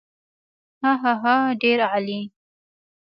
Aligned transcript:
هاهاها 0.83 1.35
ډېر 1.61 1.79
عالي. 1.91 2.21